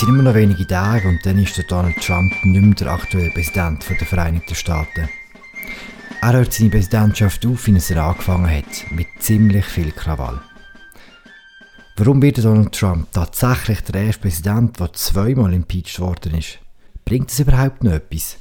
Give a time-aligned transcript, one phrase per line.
[0.00, 2.90] Es sind immer noch wenige Tage und dann ist der Donald Trump nicht mehr der
[2.90, 5.10] aktuelle Präsident der Vereinigten Staaten.
[6.22, 10.40] Er hört seine Präsidentschaft auf, wie es er angefangen hat, mit ziemlich viel Krawall.
[11.98, 16.60] Warum wird Donald Trump tatsächlich der erste Präsident, der zweimal impeached worden ist?
[17.04, 18.38] Bringt das überhaupt noch etwas?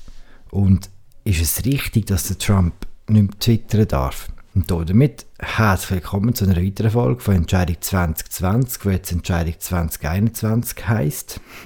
[0.52, 0.90] Und
[1.26, 2.74] ist es richtig, dass der Trump
[3.10, 4.30] nicht mehr twittern darf?
[4.60, 10.86] Und damit herzlich willkommen zu einer weiteren Folge von Entscheidung 2020, die jetzt Entscheidung 2021
[10.86, 11.40] heisst.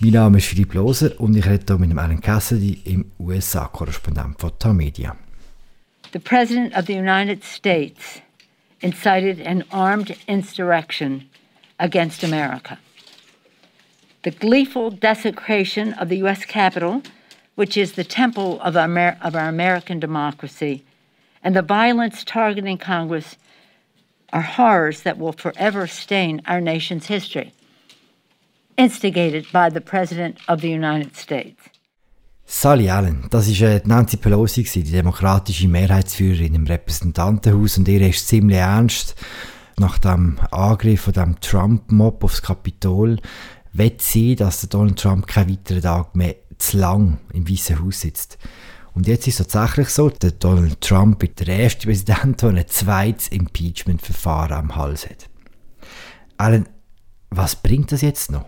[0.00, 4.50] mein Name ist Philipp Loser und ich rede hier mit Alan Cassidy, im USA-Korrespondent von
[4.58, 5.16] Tamedia.
[6.12, 8.20] The President of the United States
[8.80, 11.30] incited an armed insurrection
[11.78, 12.78] against America.
[14.24, 16.44] The gleeful desecration of the U.S.
[16.46, 17.02] Capitol,
[17.54, 20.82] which is the temple of our, of our American democracy,
[21.44, 23.36] and the violence targeting Congress
[24.32, 27.52] are horrors that will forever stain our nation's history,
[28.76, 31.70] instigated by the President of the United States.
[32.46, 38.28] Sally Allen, das ist äh, Nancy Pelosi, die demokratische Mehrheitsführerin im Repräsentantenhaus, und ihr ist
[38.28, 39.14] ziemlich ernst
[39.78, 43.18] nach dem Angriff von dem Trump-Mob aufs Kapitol,
[43.72, 48.38] wird sie, dass Donald Trump keinen weiteren Tag mehr zu lang im Weißen Haus sitzt.
[48.94, 52.68] Und jetzt ist es tatsächlich so, der Donald Trump ist der erste Präsident, der ein
[52.68, 55.28] zweites Impeachment-Verfahren am Hals hat.
[56.36, 56.68] Alan,
[57.30, 58.46] was bringt das jetzt noch?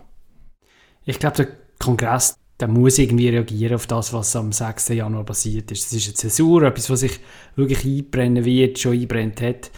[1.03, 1.47] Ich glaube, der
[1.79, 4.89] Kongress der muss irgendwie reagieren auf das, was am 6.
[4.89, 5.85] Januar passiert ist.
[5.85, 7.19] Das ist eine Zäsur, etwas, was sich
[7.55, 9.71] wirklich einbrennen wird, schon einbrennt hat.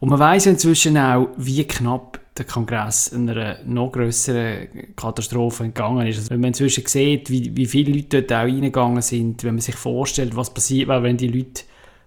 [0.00, 6.18] Und man weiß inzwischen auch, wie knapp der Kongress einer noch größeren Katastrophe entgangen ist.
[6.18, 9.60] Also wenn man inzwischen sieht, wie, wie viele Leute dort auch reingegangen sind, wenn man
[9.60, 11.62] sich vorstellt, was passiert wäre, wenn die Leute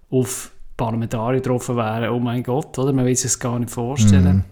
[0.10, 2.92] auf Parlamentarier getroffen wären, oh mein Gott, oder?
[2.92, 4.38] Man will sich das gar nicht vorstellen.
[4.38, 4.44] Mhm.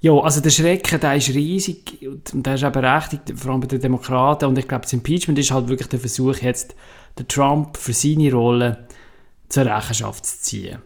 [0.00, 3.66] Ja, also der Schrecken, der ist riesig und der ist auch berechtigt, vor allem bei
[3.66, 4.44] den Demokraten.
[4.44, 6.76] Und ich glaube, das Impeachment ist halt wirklich der Versuch, jetzt
[7.18, 8.86] den Trump für seine Rolle
[9.48, 10.78] zur Rechenschaft zu ziehen.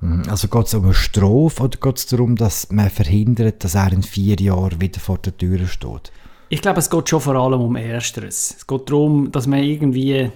[0.00, 0.24] Mhm.
[0.28, 3.92] Also geht es um eine Strophe oder geht es darum, dass man verhindert, dass er
[3.92, 6.12] in vier Jahren wieder vor der Tür steht?
[6.50, 8.54] Ich glaube, es geht schon vor allem um Ersteres.
[8.56, 10.30] Es geht darum, dass man irgendwie äh,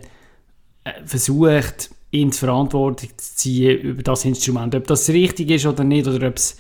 [1.04, 4.74] versucht, ihn zur Verantwortung zu ziehen über das Instrument.
[4.74, 6.58] Ob das richtig ist oder nicht, oder ob es,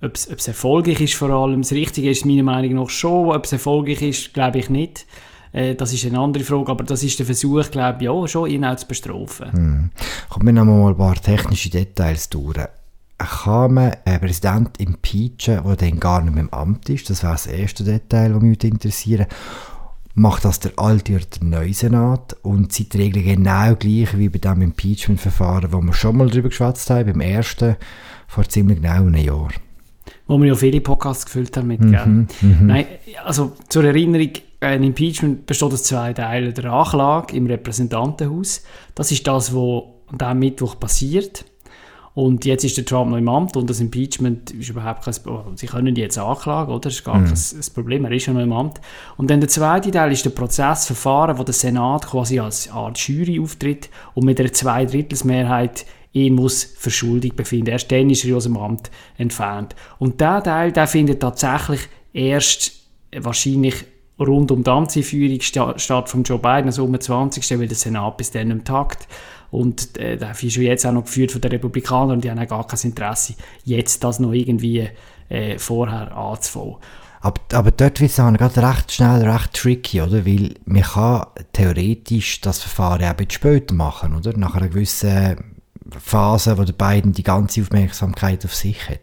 [0.00, 1.62] ob es, ob es erfolgreich ist vor allem.
[1.62, 3.30] Das Richtige ist meiner Meinung nach schon.
[3.30, 5.06] Ob es erfolgreich ist, glaube ich nicht.
[5.52, 8.50] Äh, das ist eine andere Frage, aber das ist der Versuch, glaube ich, ja, schon
[8.50, 9.52] ihn auch zu bestrafen.
[9.52, 9.90] Hm.
[10.28, 12.58] Kommen wir noch mal ein paar technische Details durch.
[13.18, 17.08] Kann man einen Präsident impeachen, der dann gar nicht mehr im Amt ist?
[17.08, 19.26] Das wäre das erste Detail, das mich interessieren
[20.14, 22.36] Macht das der alte oder der neue Senat?
[22.42, 26.50] Und sind die Regeln genau gleich wie bei dem Impeachment-Verfahren, wo wir schon mal darüber
[26.50, 27.76] geschwatzt haben, beim ersten,
[28.28, 29.48] vor ziemlich genau einem Jahr?
[30.26, 32.66] Wo wir ja viele Podcasts gefüllt haben mit, mhm, mhm.
[32.66, 32.86] Nein,
[33.24, 36.54] also zur Erinnerung, ein Impeachment besteht aus zwei Teilen.
[36.54, 38.62] Der Anklage im Repräsentantenhaus,
[38.94, 41.44] das ist das, was an diesem Mittwoch passiert.
[42.14, 45.56] Und jetzt ist der Trump noch im Amt und das Impeachment ist überhaupt kein Problem.
[45.56, 46.80] Sie können jetzt anklagen, oder?
[46.80, 47.26] Das ist gar mhm.
[47.26, 48.82] kein Problem, er ist ja noch im Amt.
[49.16, 53.40] Und dann der zweite Teil ist der Prozessverfahren, wo der Senat quasi als Art Jury
[53.40, 57.70] auftritt und mit einer Zweidrittelsmehrheit ihn muss für schuldig befinden.
[57.70, 59.74] Erst dann ist er aus dem Amt entfernt.
[59.98, 62.72] Und der Teil, der findet tatsächlich erst
[63.16, 63.84] wahrscheinlich
[64.18, 67.58] rund um die Amtseinführung statt von Joe Biden, also um den 20.
[67.58, 69.08] weil der Senat bis dann im Takt.
[69.50, 72.48] Und äh, der ist jetzt auch noch geführt von den Republikanern und die haben auch
[72.48, 73.34] gar kein Interesse,
[73.64, 74.88] jetzt das noch irgendwie
[75.28, 76.76] äh, vorher anzufangen.
[77.20, 80.26] Aber, aber dort wird es dann gerade recht schnell, recht tricky, oder?
[80.26, 84.36] Weil man kann theoretisch das Verfahren auch ein bisschen später machen, oder?
[84.36, 85.51] Nach einer gewissen
[86.00, 89.00] Phase, wo der Biden die ganze Aufmerksamkeit auf sich hat.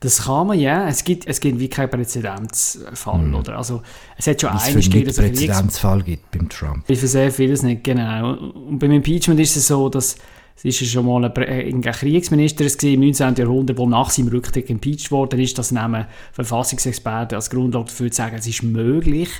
[0.00, 0.88] Das kann man, ja.
[0.88, 3.34] Es gibt, es gibt wie keinen Präzedenzfall, mhm.
[3.34, 3.58] oder?
[3.58, 3.82] Also,
[4.16, 6.86] es hat schon einen gegeben, dass es einen Präzedenzfall gibt beim Trump.
[6.86, 8.34] Für sehr vieles nicht, genau.
[8.34, 10.16] Und beim Impeachment ist es so, dass
[10.62, 13.34] es ist ja schon mal ein, ein Kriegsminister im 19.
[13.36, 15.56] Jahrhundert, der nach seinem Rücktritt impeached worden ist.
[15.56, 19.30] Das nehmen Verfassungsexperten als Grundlage dafür zu sagen, es ist möglich.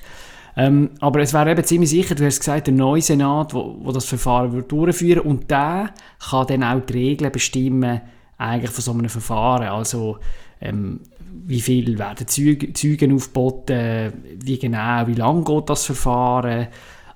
[0.56, 3.93] Ähm, aber es wäre eben ziemlich sicher, du hast gesagt, der neue Senat, wo, wo
[3.93, 8.00] das Verfahren wird durchführen und der kann dann auch die Regeln bestimmen,
[8.37, 9.69] eigentlich von so einem Verfahren.
[9.69, 10.19] Also
[10.61, 11.00] ähm,
[11.47, 14.12] wie viel werden Zeugen, aufgeboten,
[14.43, 16.69] wie genau, wie lange geht das Verfahren,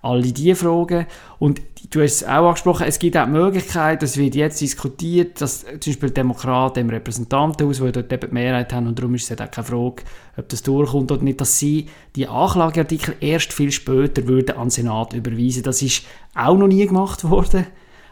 [0.05, 1.07] alle diese Fragen.
[1.39, 5.41] Und du hast es auch angesprochen, es gibt auch die Möglichkeit, das wird jetzt diskutiert,
[5.41, 9.31] dass zum Beispiel Demokraten im Repräsentantenhaus, die dort eben die Mehrheit haben, und darum ist
[9.31, 10.03] es auch keine Frage,
[10.37, 11.87] ob das durchkommt oder nicht, dass sie
[12.17, 15.63] die Anklageartikel erst viel später würden an den Senat überweisen.
[15.63, 16.05] Das ist
[16.35, 17.67] auch noch nie gemacht worden.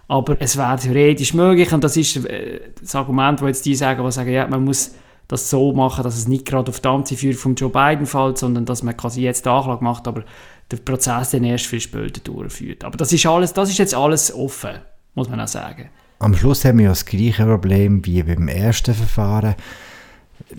[0.09, 4.05] Aber es wäre theoretisch möglich und das ist äh, das Argument, wo jetzt die sagen,
[4.05, 4.93] die sagen, ja, man muss
[5.29, 8.67] das so machen, dass es nicht gerade auf die Amtsführung von Joe Biden fällt, sondern
[8.67, 10.25] dass man quasi jetzt die Anklage macht, aber
[10.73, 12.85] der Prozess dann erst viel später durchführt.
[12.85, 14.79] Aber das ist, alles, das ist jetzt alles offen,
[15.15, 15.91] muss man auch sagen.
[16.19, 19.55] Am Schluss haben wir ja das gleiche Problem wie beim ersten Verfahren.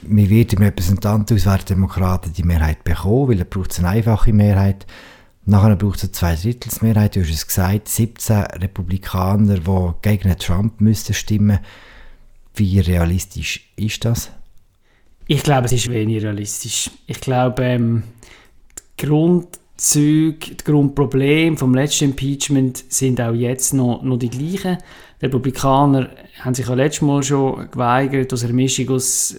[0.05, 4.85] Man wird im Repräsentantenhaus der Demokraten die Mehrheit bekommen, weil er braucht eine einfache Mehrheit.
[5.45, 7.15] Nachher braucht es eine Zweidrittelsmehrheit.
[7.15, 11.59] Du hast es gesagt, 17 Republikaner, die gegen Trump müssten stimmen.
[12.55, 14.31] Wie realistisch ist das?
[15.27, 16.91] Ich glaube, es ist wenig realistisch.
[17.07, 18.03] Ich glaube, ähm,
[18.99, 19.05] die
[19.75, 24.77] Grundzüge, die Grundprobleme vom letzten Impeachment sind auch jetzt noch, noch die gleichen.
[25.19, 26.09] Die Republikaner
[26.39, 29.35] haben sich ja letztes Mal schon geweigert, aus einer Mischung aus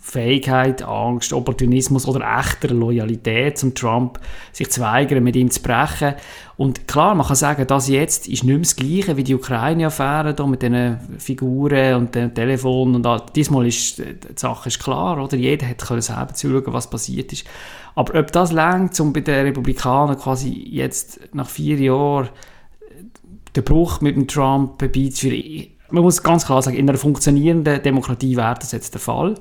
[0.00, 4.20] Fähigkeit, Angst, Opportunismus oder echter Loyalität zum Trump,
[4.52, 6.14] sich zu weigern, mit ihm zu brechen.
[6.56, 10.46] Und klar, man kann sagen, das jetzt ist nicht mehr das Gleiche wie die Ukraine-Affäre
[10.46, 13.22] mit den Figuren und dem Telefon und all.
[13.34, 15.36] Diesmal ist die Sache ist klar, oder?
[15.36, 17.46] Jeder hat selber zuschauen, was passiert ist.
[17.94, 22.28] Aber ob das längt, um bei den Republikanern quasi jetzt nach vier Jahren
[23.56, 28.36] den Bruch mit dem Trump beizuführen, man muss ganz klar sagen, in einer funktionierenden Demokratie
[28.36, 29.34] wäre das jetzt der Fall.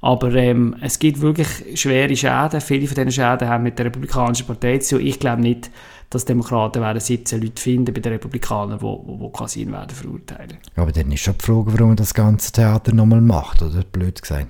[0.00, 2.60] Aber ähm, es gibt wirklich schwere Schäden.
[2.60, 5.70] Viele von diesen Schäden haben mit der Republikanischen Partei zu Ich glaube nicht,
[6.10, 9.90] dass Demokraten werden 17 Leute finden bei den Republikanern, die wo, wo quasi ihn werden
[9.90, 10.58] verurteilen.
[10.76, 13.82] Aber dann ist schon die Frage, warum man das ganze Theater nochmal macht, oder?
[13.82, 14.48] Blöd gesagt.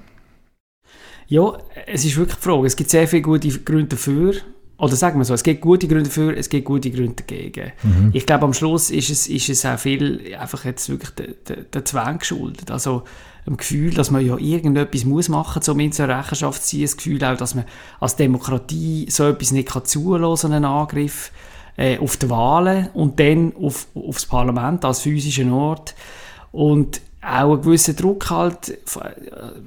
[1.26, 2.66] Ja, es ist wirklich die Frage.
[2.66, 4.34] Es gibt sehr viele gute Gründe dafür.
[4.78, 7.72] Oder sagen wir so, es gibt gute Gründe dafür, es gibt gute Gründe dagegen.
[7.82, 8.10] Mhm.
[8.12, 11.64] Ich glaube, am Schluss ist es, ist es auch viel einfach jetzt wirklich der, der,
[11.64, 12.70] der Zwang geschuldet.
[12.70, 13.02] Also
[13.44, 16.82] dem Gefühl, dass man ja irgendetwas muss machen muss, um ihn zur Rechenschaft zu ziehen.
[16.82, 17.64] Das Gefühl auch, dass man
[17.98, 21.32] als Demokratie so etwas nicht kann zulassen einen Angriff
[21.76, 25.96] äh, auf die Wahlen und dann auf, auf das Parlament als physischen Ort.
[26.52, 28.79] Und auch ein gewisser Druck halt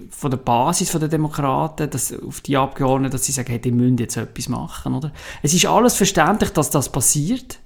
[0.09, 3.98] von der Basis der Demokraten, dass, auf die Abgeordneten, dass sie sagen, hey, die müssen
[3.98, 4.95] jetzt etwas machen.
[4.95, 5.12] Oder?
[5.42, 7.59] Es ist alles verständlich, dass das passiert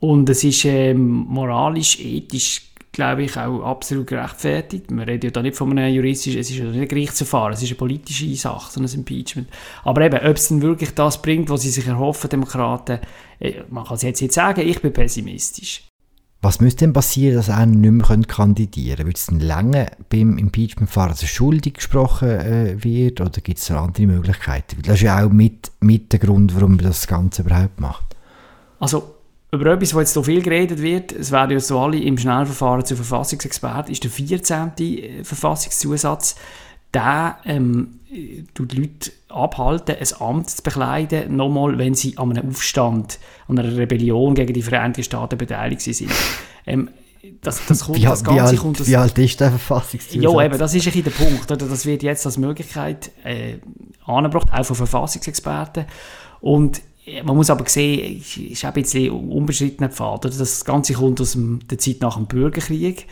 [0.00, 4.90] und es ist ähm, moralisch, ethisch, glaube ich, auch absolut gerechtfertigt.
[4.90, 7.62] Man redet ja da nicht von einem juristischen, es ist ja nicht ein Gerichtsverfahren, es
[7.62, 9.48] ist eine politische Sache, so ein Impeachment.
[9.84, 12.98] Aber eben, ob es dann wirklich das bringt, was sie sich erhoffen, Demokraten,
[13.38, 15.84] äh, man kann es jetzt nicht sagen, ich bin pessimistisch.
[16.44, 19.06] Was müsste denn passieren, dass er nicht mehr kandidieren könnte?
[19.06, 24.06] Wird es dann lange beim Impeachment-Verfahren, er schuldig gesprochen äh, wird oder gibt es andere
[24.06, 24.82] Möglichkeiten?
[24.82, 28.14] Das ist ja auch mit, mit der Grund, warum man das Ganze überhaupt macht.
[28.78, 29.14] Also
[29.52, 32.84] über etwas, was jetzt so viel geredet wird, es werden ja so alle im Schnellverfahren
[32.84, 34.72] zu Verfassungsexperten, ist der 14.
[34.78, 36.36] Äh, Verfassungszusatz,
[36.94, 38.00] der ähm,
[38.54, 43.18] tut Leute abhalten, ein Amt zu bekleiden, nochmal, wenn sie an einem Aufstand,
[43.48, 46.10] an einer Rebellion gegen die Vereinigten Staaten beteiligt sind.
[46.66, 46.88] Ähm,
[47.42, 50.22] das, das kommt, wie, das Ganze wie alt, kommt das, wie alt ist der Verfassungszusatz?
[50.22, 51.52] Ja, eben, das ist ein der Punkt.
[51.52, 51.66] Oder?
[51.68, 53.56] Das wird jetzt als Möglichkeit äh,
[54.06, 55.84] angebracht, auch von Verfassungsexperten.
[56.40, 56.80] Und
[57.22, 60.24] man muss aber sehen, es ist auch ein bisschen unbeschrittener Pfad.
[60.24, 60.34] Oder?
[60.34, 63.06] Das Ganze kommt aus dem, der Zeit nach dem Bürgerkrieg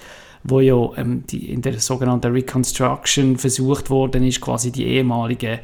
[0.44, 5.60] wo ja ähm, die, in der sogenannten Reconstruction versucht worden ist, quasi die ehemaligen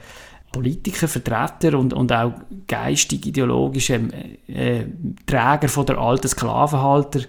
[0.52, 2.32] Politiker, Vertreter und, und auch
[2.66, 4.00] geistig ideologische
[4.46, 4.84] äh,
[5.26, 7.20] Träger von der alten Sklavenhalter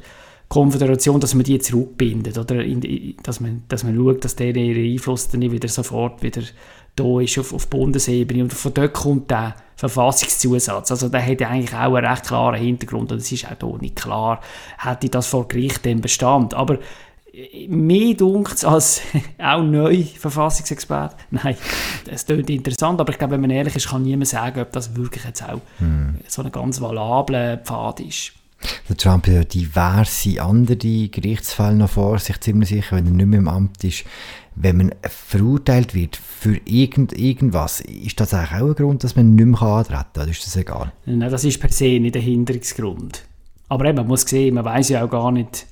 [0.50, 4.94] Konföderation, dass man die zurückbindet oder in, dass, man, dass man schaut, dass der ihre
[4.94, 6.42] Einfluss dann nicht wieder sofort wieder
[6.96, 10.90] da ist auf, auf Bundesebene und von dort kommt der Verfassungszusatz.
[10.92, 13.96] Also der hat eigentlich auch einen recht klaren Hintergrund und es ist auch hier nicht
[13.96, 14.42] klar,
[14.80, 16.56] hätte das vor Gericht dann Bestand.
[16.56, 16.80] Aber
[17.68, 19.02] mehr dunkt als
[19.38, 21.16] auch neu Verfassungsexperte.
[21.32, 21.56] Nein,
[22.06, 24.96] das klingt interessant, aber ich glaube, wenn man ehrlich ist, kann niemand sagen, ob das
[24.96, 26.16] wirklich jetzt auch hm.
[26.28, 28.34] so ein ganz valabler Pfad ist.
[28.90, 33.26] Der Trump hat ja diverse andere Gerichtsfälle noch vor sich, ziemlich sicher, wenn er nicht
[33.28, 34.04] mehr im Amt ist.
[34.56, 39.36] Wenn man verurteilt wird für irgend, irgendwas, ist das eigentlich auch ein Grund, dass man
[39.36, 40.24] nicht mehr antreten kann?
[40.24, 40.92] Oder ist das egal?
[41.06, 43.24] Nein, das ist per se nicht der Hinderungsgrund.
[43.70, 45.66] Aber eben, man muss sehen, man weiß ja auch gar nicht,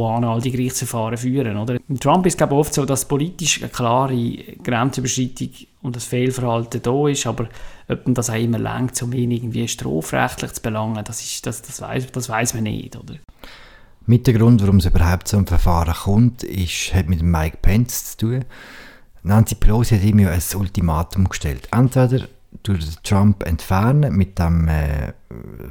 [0.00, 1.56] wohin all die Gerichtsverfahren führen.
[1.56, 1.78] Oder?
[1.88, 5.50] Im Trump ist es oft so, dass politisch eine klare Grenzüberschreitung
[5.82, 7.48] und das Fehlverhalten da ist, aber
[7.88, 11.62] ob man das auch immer lenkt, um ihn irgendwie strafrechtlich zu belangen, das, ist, das,
[11.62, 12.96] das, weiß, das weiß man nicht.
[12.96, 13.14] Oder?
[14.06, 18.12] Mit dem Grund, warum es überhaupt zu einem Verfahren kommt, ist, hat mit Mike Pence
[18.12, 18.44] zu tun.
[19.22, 21.68] Nancy Pelosi hat ihm ja ein Ultimatum gestellt.
[21.72, 22.26] Entweder
[22.62, 25.12] durch Trump entfernen mit dem äh,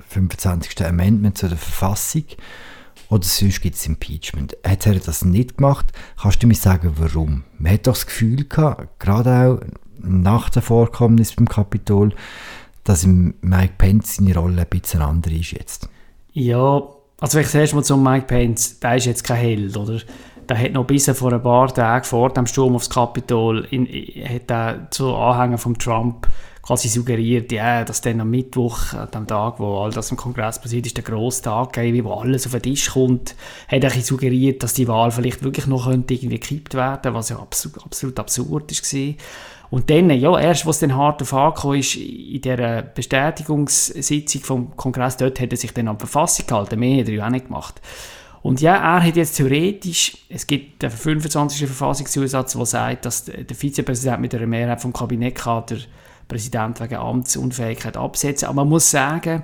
[0.10, 0.86] 25.
[0.86, 2.24] Amendment zu der Verfassung
[3.10, 4.56] oder sonst gibt es Impeachment.
[4.66, 5.88] Hat er das nicht gemacht?
[6.22, 7.44] Kannst du mir sagen, warum?
[7.58, 9.60] Man hat doch das Gefühl gehabt, gerade auch
[10.02, 12.14] nach dem Vorkommnis beim Kapitol,
[12.84, 15.90] dass Mike Pence seine Rolle ein bisschen andere ist jetzt.
[16.34, 16.84] Ja,
[17.20, 20.00] also ich zuerst mal zum Mike Pence, der ist jetzt kein Held, oder?
[20.50, 24.92] da hat noch bis vor ein paar Tagen vor dem Sturm aufs Kapitol in, hat
[24.92, 26.28] zu Anhängern von Trump
[26.70, 30.62] quasi suggeriert, ja, dass dann am Mittwoch, an dem Tag, wo all das im Kongress
[30.62, 33.34] passiert ist, der grosse Tag gäbe, wo alles auf den Tisch kommt,
[33.68, 37.40] hat er suggeriert, dass die Wahl vielleicht wirklich noch könnte irgendwie gekippt werden, was ja
[37.40, 39.16] absolut, absolut absurd war.
[39.72, 45.18] Und dann, ja, erst, was dann hart auf angekommen ist, in dieser Bestätigungssitzung vom Kongress,
[45.18, 47.48] dort hat er sich dann an die Verfassung gehalten, mehr hat er ja auch nicht
[47.48, 47.82] gemacht.
[48.44, 51.66] Und ja, er hat jetzt theoretisch, es gibt den 25.
[51.66, 55.80] Verfassungszusatz, der sagt, dass der Vizepräsident mit einer Mehrheit vom Kabinett kann der
[56.30, 58.48] Präsident wegen Amtsunfähigkeit absetzen.
[58.48, 59.44] Aber man muss sagen,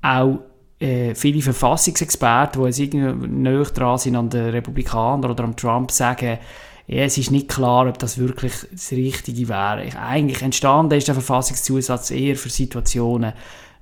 [0.00, 0.38] auch
[0.78, 6.38] äh, viele Verfassungsexperten, die jetzt näher dran sind an den Republikanern oder an Trump, sagen,
[6.86, 9.86] ja, es ist nicht klar, ob das wirklich das Richtige wäre.
[9.98, 13.34] Eigentlich entstanden ist der Verfassungszusatz eher für Situationen,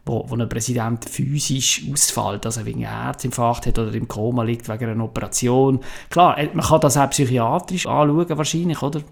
[0.06, 4.68] wo, wo ein Präsident physisch ausfällt, also wegen einem Herzinfarkt hat oder im Koma liegt
[4.68, 5.80] wegen einer Operation.
[6.08, 9.02] Klar, äh, man kann das auch psychiatrisch anschauen wahrscheinlich, oder?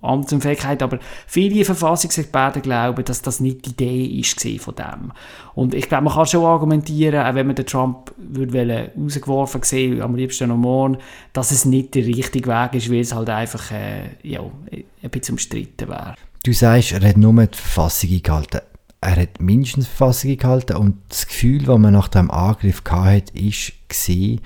[0.00, 5.12] Amtsunfähigkeit, aber viele Verfassungsexperten glauben, dass das nicht die Idee ist von dem.
[5.54, 10.00] Und ich glaube, man kann schon argumentieren, auch wenn man den Trump würde rausgeworfen sehen,
[10.00, 10.98] am liebsten noch morgen,
[11.32, 15.34] dass es nicht der richtige Weg ist, weil es halt einfach äh, ja, ein bisschen
[15.34, 16.14] umstritten wäre.
[16.44, 18.60] Du sagst, er hat nur die Verfassung eingehalten
[19.00, 23.72] er hat mindestens Verfassung gehalten und das Gefühl, das man nach dem Angriff hatte, ist
[23.88, 24.38] war,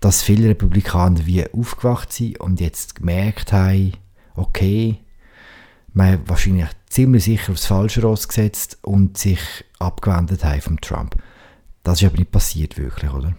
[0.00, 3.92] dass viele Republikaner wie aufgewacht sind und jetzt gemerkt haben,
[4.34, 4.98] okay,
[5.94, 9.40] man hat wahrscheinlich ziemlich sicher aufs falsche Ross gesetzt und sich
[9.78, 11.16] abgewendet haben vom Trump.
[11.82, 13.34] Das ist aber nicht passiert wirklich, oder?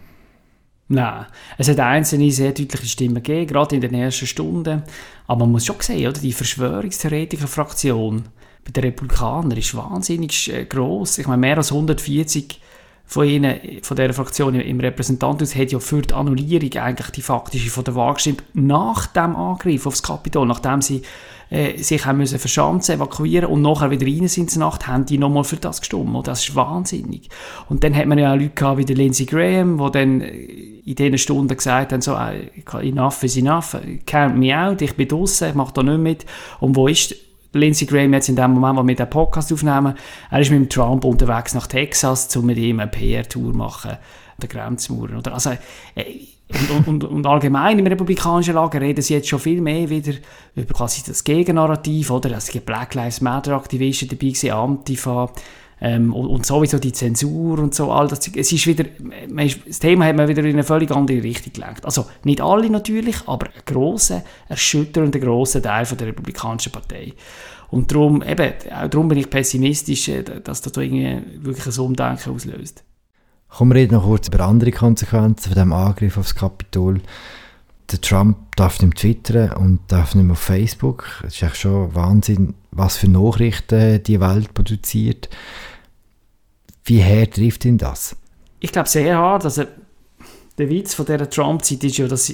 [0.89, 1.25] Nein,
[1.57, 4.83] es hat einzelne sehr deutliche Stimmen gegeben, gerade in den ersten Stunden.
[5.27, 6.19] Aber man muss schon sehen, oder?
[6.19, 8.24] die Verschwörungstheoretiker-Fraktion,
[8.67, 11.19] bei den Republikanern ist wahnsinnig äh, groß.
[11.19, 12.59] Ich meine, mehr als 140
[13.05, 17.69] von ihnen, von dieser Fraktion im Repräsentantenhaus, hat ja für die Annullierung eigentlich die faktische
[17.69, 21.03] von der Wahl gestimmt, nach dem Angriff aufs Kapitol, nachdem sie
[21.50, 25.17] äh, sich haben müssen verschanzen, evakuieren und nachher wieder rein sind in Nacht, haben die
[25.17, 26.27] nochmal für das gestimmt.
[26.27, 27.29] das ist wahnsinnig.
[27.69, 30.95] Und dann hat man ja auch Leute gehabt wie der Lindsey Graham, die dann in
[30.95, 32.50] diesen Stunden gesagt haben, so, äh,
[32.86, 36.25] enough is enough, count me out, ich bin draussen, ich mache da nicht mit.
[36.59, 37.15] Und wo ist
[37.57, 39.95] Lindsey Graham jetzt in dem Moment, wo wir den Podcast aufnehmen,
[40.29, 43.97] er ist mit Trump unterwegs nach Texas, um mit ihm eine PR-Tour machen,
[44.37, 45.09] der Grenzmauer.
[45.17, 45.33] Oder?
[45.33, 45.51] Also,
[45.95, 46.05] äh,
[46.69, 50.13] und, und, und, allgemein im republikanischen Lager reden sie jetzt schon viel mehr wieder
[50.55, 52.31] über quasi das Gegennarrativ, oder?
[52.37, 55.29] Es gibt Black Lives Matter Aktivisten dabei, Antifa,
[55.79, 58.27] ähm, und, und, sowieso die Zensur und so, all das.
[58.36, 58.86] Es ist wieder,
[59.38, 61.86] ist, das Thema hat man wieder in eine völlig andere Richtung gelenkt.
[61.86, 67.13] Also nicht alle natürlich, aber ein grosser, erschütternder grosser Teil von der Republikanischen Partei.
[67.69, 72.84] Und darum, eben, auch darum bin ich pessimistisch, äh, dass das wirklich ein Umdenken auslöst.
[73.50, 77.01] Kommen wir noch kurz über andere Konsequenzen von dem Angriff aufs Kapitol.
[77.91, 81.24] Der Trump darf nicht mehr twittern und darf nicht mehr auf Facebook.
[81.25, 85.29] Es ist echt schon Wahnsinn, was für Nachrichten die Welt produziert.
[86.84, 88.15] Wie hart trifft ihn das?
[88.60, 89.46] Ich glaube sehr hart.
[89.46, 89.63] Also,
[90.58, 92.34] der Witz von dieser Trump-Zeit ist ja, dass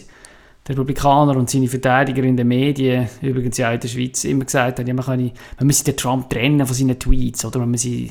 [0.67, 4.79] der Republikaner und seine Verteidiger in den Medien, übrigens ja in der Schweiz, immer gesagt
[4.79, 8.09] haben, ja, man, kann, man müsse den Trump trennen von seinen Tweets oder man müsse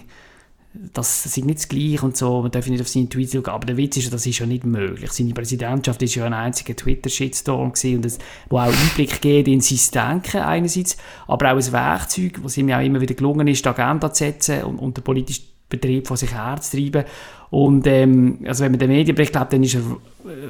[0.75, 3.67] das ist nicht das Gleiche und so, man darf nicht auf seine Tweets schauen, aber
[3.67, 5.13] der Witz ist, das ist ja nicht möglich.
[5.13, 9.61] Seine Präsidentschaft ist ja ein einziger Twitter-Shitstorm gewesen und das, wo auch Einblick gibt in
[9.61, 13.65] sein Denken einerseits, aber auch ein Werkzeug, was ihm ja auch immer wieder gelungen ist,
[13.65, 17.05] die Agenda zu setzen und, und den politischen Betrieb von sich herzutreiben.
[17.51, 19.83] Und ähm, also wenn man den Medienbericht glaubt, dann ist er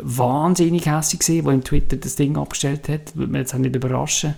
[0.03, 3.75] wahnsinnig hässlich gewesen, wo ihm Twitter das Ding abgestellt hat, würde mich jetzt auch nicht
[3.75, 4.35] überraschen.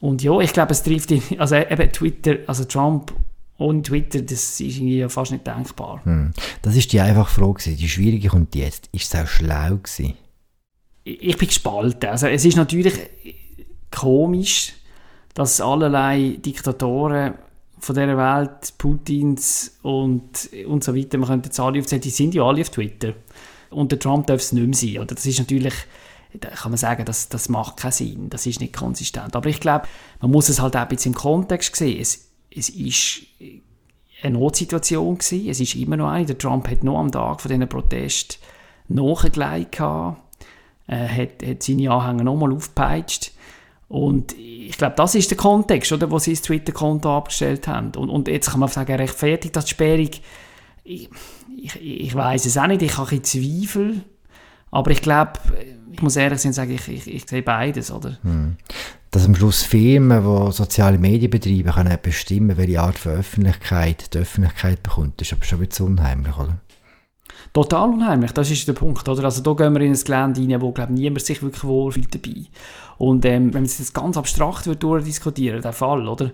[0.00, 3.12] Und ja, ich glaube, es trifft ihn, also eben Twitter, also Trump
[3.60, 6.00] ohne Twitter, das ist irgendwie fast nicht denkbar.
[6.04, 6.32] Hm.
[6.62, 7.76] Das ist die einfache Frage.
[7.76, 8.88] Die schwierige kommt jetzt.
[8.92, 10.14] Ist es auch schlau gewesen?
[11.04, 12.08] Ich, ich bin gespalten.
[12.08, 12.94] Also es ist natürlich
[13.90, 14.72] komisch,
[15.34, 17.34] dass allerlei Diktatoren
[17.78, 22.34] von dieser Welt, Putins und, und so weiter, man könnte jetzt alle aufzählen, die sind
[22.34, 23.12] ja alle auf Twitter.
[23.68, 25.02] Und der Trump darf es nicht mehr sein.
[25.02, 25.14] Oder?
[25.14, 25.74] Das ist natürlich,
[26.32, 29.36] da kann man sagen, das, das macht keinen Sinn, das ist nicht konsistent.
[29.36, 29.86] Aber ich glaube,
[30.20, 32.00] man muss es halt auch ein bisschen im Kontext sehen.
[32.00, 33.22] Es, es ist
[34.22, 35.48] eine Notsituation gewesen.
[35.48, 36.26] Es ist immer noch eine.
[36.26, 38.36] Der Trump hat noch am Tag von diesen Protesten
[38.88, 40.20] nachgelegt gehabt,
[40.88, 43.32] äh, hat, hat seine Anhänger nochmal aufgepeitscht.
[43.88, 47.92] Und ich glaube, das ist der Kontext, oder, wo sie das Twitter-Konto abgestellt haben.
[47.96, 50.10] Und, und jetzt kann man sagen, rechtfertigt das die Sperrung?
[50.84, 51.08] Ich,
[51.56, 54.04] ich, ich weiß es auch nicht, ich habe Zweifel.
[54.70, 55.32] Aber ich glaube,
[55.90, 58.18] ich muss ehrlich sein sagen, ich, ich, ich sehe beides, oder?
[58.22, 58.56] Hm
[59.10, 64.18] dass am Schluss Firmen, die soziale Medien betreiben, können bestimmen, welche Art von Öffentlichkeit die
[64.18, 65.20] Öffentlichkeit bekommt.
[65.20, 66.58] Das ist aber schon ein bisschen unheimlich, oder?
[67.52, 69.08] Total unheimlich, das ist der Punkt.
[69.08, 69.24] Oder?
[69.24, 72.44] Also da gehen wir in ein Gelände rein, wo glaub, niemand sich wirklich wohlfühlt dabei.
[72.98, 76.30] Und ähm, wenn man das ganz abstrakt wird durchdiskutieren, der Fall, oder?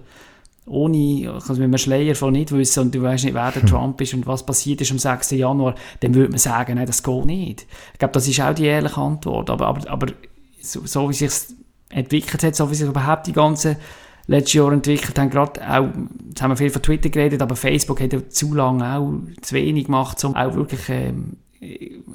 [0.66, 3.68] Ohne, also mit einem Schleier von nicht wissen und du weißt nicht, wer der hm.
[3.68, 5.30] Trump ist und was passiert ist am 6.
[5.30, 7.66] Januar, dann würde man sagen, nein, das geht nicht.
[7.92, 9.48] Ich glaube, das ist auch die ehrliche Antwort.
[9.48, 10.08] Aber, aber, aber
[10.60, 11.30] so, so wie sich
[11.90, 13.76] entwickelt hat, so wie sich überhaupt die ganze
[14.26, 15.88] letztes Jahr entwickelt haben, gerade auch,
[16.28, 19.54] jetzt haben wir viel von Twitter geredet, aber Facebook hat ja zu lange auch zu
[19.54, 21.36] wenig gemacht, um auch wirklich ähm,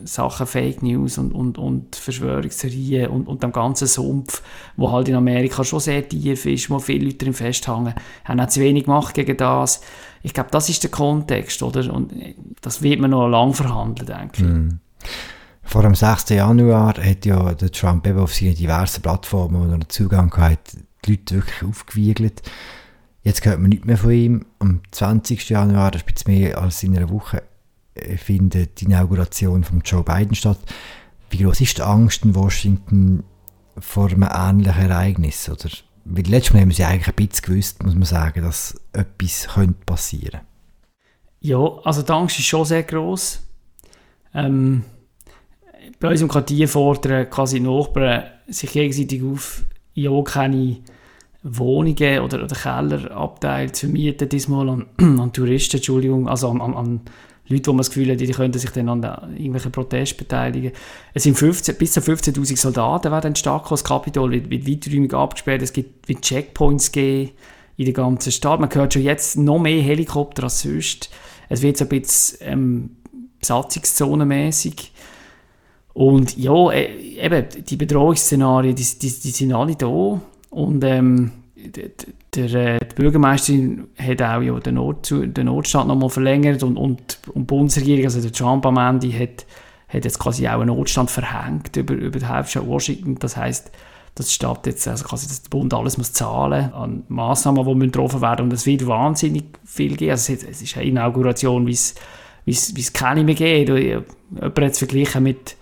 [0.03, 4.41] Sachen Fake News und, und, und Verschwörungstheorien und, und dem ganzen Sumpf,
[4.75, 7.93] wo halt in Amerika schon sehr tief ist, wo viele Leute drin festhängen,
[8.25, 9.81] haben auch zu wenig gemacht gegen das.
[10.21, 11.93] Ich glaube, das ist der Kontext, oder?
[11.93, 12.13] Und
[12.61, 14.43] das wird man noch lange verhandeln, denke ich.
[14.43, 14.79] Mm.
[15.63, 16.29] Vor dem 6.
[16.29, 20.59] Januar hat ja der Trump eben auf seinen diversen Plattformen, wo er Zugang hat,
[21.05, 22.41] die Leute wirklich aufgewiegelt.
[23.23, 24.45] Jetzt hört man nicht mehr von ihm.
[24.59, 25.49] Am 20.
[25.49, 27.43] Januar, das ist mehr als in einer Woche,
[27.93, 30.59] äh, findet die Inauguration von Joe Biden statt.
[31.29, 33.23] Wie groß ist die Angst in Washington
[33.77, 35.47] vor einem ähnlichen Ereignis?
[35.49, 35.69] Oder?
[36.03, 39.85] Weil letztes Mal haben sie eigentlich ein bisschen gewusst, muss man sagen, dass etwas könnte
[39.85, 40.45] passieren könnte.
[41.41, 43.41] Ja, also die Angst ist schon sehr groß.
[44.33, 44.83] Ähm,
[46.01, 50.77] bei uns im Quartier fordern quasi Nachbarn sich gegenseitig auf, ja keine
[51.43, 57.01] Wohnungen oder, oder Kellerabteile zu vermieten, diesmal an, an Touristen, Entschuldigung, also an, an, an
[57.47, 59.03] Leute, wo man das Gefühl hat, die könnten sich dann an
[59.33, 60.71] irgendwelchen Protesten beteiligen.
[61.13, 65.61] Es sind 15, bis zu 15'000 Soldaten werden stark Das Kapitol wird, wird weiträumig abgesperrt,
[65.61, 67.31] es gibt wird Checkpoints geben
[67.77, 68.59] in der ganzen Stadt.
[68.59, 71.09] Man hört schon jetzt noch mehr Helikopter als sonst.
[71.47, 72.89] Es wird so ein bisschen ähm,
[73.39, 74.93] besatzungszonenmäßig.
[75.93, 80.21] Und ja, äh, eben, die Bedrohungsszenarien, die, die, die sind alle da.
[80.49, 86.63] Und ähm, der, äh, die Bürgermeisterin hat auch ja den, Not, den Notstand nochmal verlängert
[86.63, 89.45] und, und, und die Bundesregierung, also der Trump am Ende, hat,
[89.89, 93.15] hat jetzt quasi auch einen Notstand verhängt über, über die Hauptstadt Washington.
[93.19, 93.71] Das heißt,
[94.15, 97.85] dass die Stadt jetzt, also quasi, dass der Bund alles muss zahlen an Massnahmen, die
[97.85, 100.11] getroffen werden und es wird wahnsinnig viel geben.
[100.11, 101.95] Also es, ist eine Inauguration, wie es,
[102.45, 103.69] wie es, wie es keine mehr geht.
[103.69, 104.07] Jemand
[104.41, 105.55] hat es verglichen mit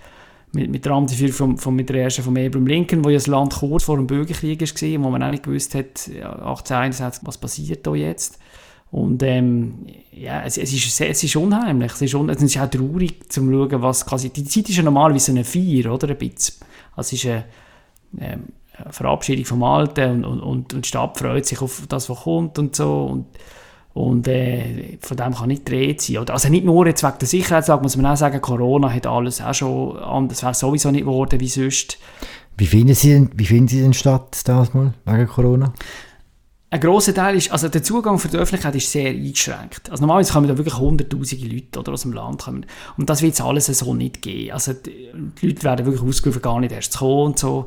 [0.51, 3.27] mit, mit der Amtsführung von, von, mit der ersten von Abraham Lincoln, wo ja das
[3.27, 7.85] Land kurz vor dem Bürgerkrieg war, wo man auch nicht gewusst hat, 1861, was passiert
[7.85, 8.39] da jetzt.
[8.91, 12.69] Und ähm, ja, es, es, ist, es ist unheimlich, es ist, un, es ist auch
[12.69, 16.55] traurig zu schauen, was quasi, die Zeit ist ja normalerweise eine Feier, oder, ein bisschen.
[16.95, 17.45] Also es ist eine,
[18.19, 22.21] ähm, eine Verabschiedung vom Alten und, und, und die Stadt freut sich auf das, was
[22.21, 23.05] kommt und so.
[23.05, 23.25] Und,
[23.99, 26.29] und äh, von dem kann nicht dreht sein.
[26.29, 29.53] Also nicht nur jetzt wegen der Sicherheitslage, muss man auch sagen, Corona hat alles auch
[29.53, 31.97] schon anders, wäre sowieso nicht geworden wie sonst.
[32.55, 35.73] Wie finden Sie denn, wie finden Sie denn statt das mal wegen Corona?
[36.69, 39.89] Ein grosser Teil ist, also der Zugang für die Öffentlichkeit ist sehr eingeschränkt.
[39.89, 42.65] Also normalerweise kommen da wirklich hunderttausende Leute oder aus dem Land kommen.
[42.95, 44.51] Und das wird es alles so nicht geben.
[44.51, 45.09] Also die,
[45.41, 47.65] die Leute werden wirklich ausgerufen, gar nicht erst zu kommen und so.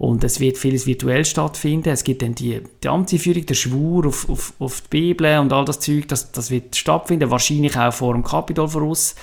[0.00, 1.90] Und es wird vieles virtuell stattfinden.
[1.90, 5.66] Es gibt dann die, die Amtseinführung, der Schwur auf, auf, auf die Bibel und all
[5.66, 7.30] das Zeug, das, das wird stattfinden.
[7.30, 9.14] Wahrscheinlich auch vor dem Kapitol voraus.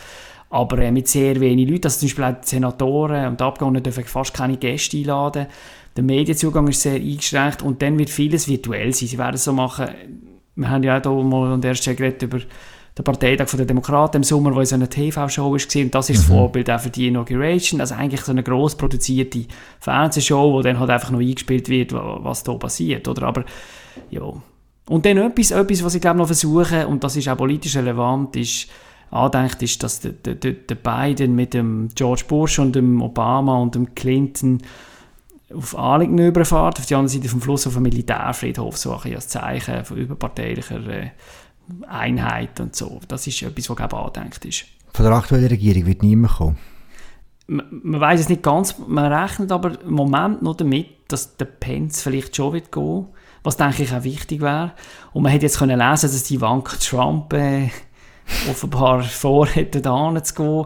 [0.52, 1.86] Aber äh, mit sehr wenig Leuten.
[1.86, 5.48] Also zum Beispiel auch die Senatoren und die Abgeordneten dürfen fast keine Gäste einladen.
[5.96, 9.08] Der Medienzugang ist sehr eingeschränkt und dann wird vieles virtuell sein.
[9.08, 9.88] Sie werden es so machen,
[10.54, 12.40] wir haben ja auch hier mal an der Stelle geredet über
[12.98, 16.22] den Parteitag der Demokraten im Sommer, wo so eine TV-Show war und das ist mhm.
[16.22, 19.46] das Vorbild auch für die Inauguration, also eigentlich so eine gross produzierte
[19.80, 23.24] Fernsehshow, wo dann halt einfach noch eingespielt wird, was da passiert, oder?
[23.24, 23.46] Aber,
[24.10, 24.24] ja.
[24.90, 28.36] Und dann etwas, etwas was ich glaube noch versuche, und das ist auch politisch relevant,
[28.36, 28.68] ist,
[29.12, 33.76] andenkt, ist, dass der, der, der Biden mit dem George Bush und dem Obama und
[33.76, 34.60] dem Clinton
[35.54, 39.30] auf Arlington überfahrt, auf die andere Seite vom Fluss auf einem Militärfriedhof, so ein als
[39.30, 41.12] Zeichen von überparteilicher äh,
[41.88, 43.00] Einheit und so.
[43.08, 44.66] Das ist etwas, was glaube ich angedenkt ist.
[44.94, 46.58] Von der aktuellen Regierung wird niemand kommen?
[47.48, 51.46] Man, man weiß es nicht ganz, man rechnet aber im Moment noch damit, dass der
[51.46, 53.08] Pence vielleicht schon wird gehen
[53.48, 54.74] was denke ich auch wichtig wäre.
[55.14, 57.70] Und man hätte jetzt können lesen, dass die Wank Trump äh,
[58.50, 60.66] offenbar vorhätte, da zu gehen,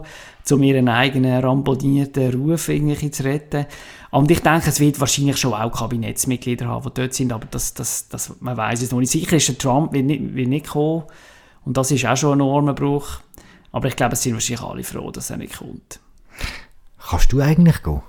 [0.50, 3.66] um ihren eigenen ramponierten Ruf irgendwie zu retten.
[4.10, 7.74] Und ich denke, es wird wahrscheinlich schon auch Kabinettsmitglieder haben, die dort sind, aber das,
[7.74, 9.12] das, das, man weiß es noch nicht.
[9.12, 11.04] Sicher ist der Trump wird nicht, wird nicht kommen
[11.64, 13.20] und das ist auch schon ein Normenbruch.
[13.70, 16.00] Aber ich glaube, es sind wahrscheinlich alle froh, dass er nicht kommt.
[16.98, 18.02] Kannst du eigentlich gehen?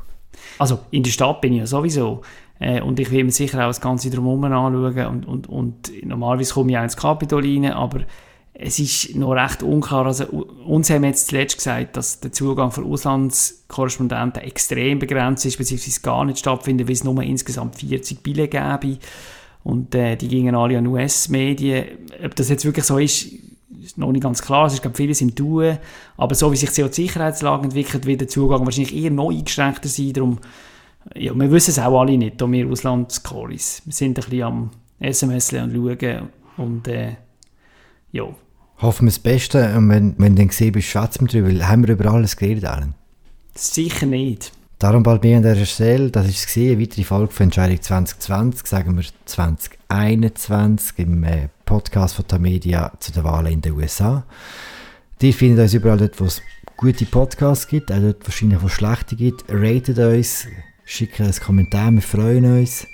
[0.59, 2.21] Also in der Stadt bin ich ja sowieso.
[2.59, 5.07] Äh, und ich will mir sicher auch das Ganze drumherum anschauen.
[5.07, 8.01] Und, und, und normalerweise komme ich auch ins Kapitol rein, aber
[8.53, 10.05] es ist noch recht unklar.
[10.05, 16.01] Also, uns haben jetzt zuletzt gesagt, dass der Zugang für Auslandskorrespondenten extrem begrenzt ist, beziehungsweise
[16.01, 18.99] gar nicht stattfindet, weil es nur insgesamt 40 Bille gäbe.
[19.63, 21.85] Und äh, die gingen alle an US-Medien.
[22.23, 23.27] Ob das jetzt wirklich so ist,
[23.81, 25.77] ist noch nicht ganz klar, es ist glaube vieles im Tun,
[26.15, 30.13] aber so wie sich die Sicherheitslage entwickelt, wird der Zugang wahrscheinlich eher noch eingeschränkter sein,
[30.13, 30.39] darum,
[31.15, 33.81] ja, wir wissen es auch alle nicht, da wir Auslandskoris.
[33.83, 37.15] Wir sind ein bisschen am SMS und schauen und äh,
[38.13, 38.33] ja.
[38.83, 41.87] Hoffen wir das Beste und wenn, wenn du dann gesehen bist, schwätzen wir drüber, haben
[41.87, 42.93] wir über alles geredet, Alan?
[43.55, 44.51] Sicher nicht.
[44.77, 48.67] Darum bald mehr an dieser Stelle, das ist gesehen, eine weitere Folge von Entscheidung 2020,
[48.67, 54.25] sagen wir 2021 im äh, Podcast von der Media zu den Wahlen in den USA.
[55.21, 56.41] Die findet uns überall dort, wo es
[56.75, 59.45] gute Podcasts gibt, auch dort wahrscheinlich, wo es schlechte gibt.
[59.47, 60.45] Ratet uns,
[60.83, 62.85] schickt einen Kommentar, wir freuen uns.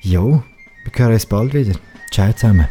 [0.00, 0.44] Jo,
[0.84, 1.76] wir hören uns bald wieder.
[2.12, 2.68] Ciao zusammen.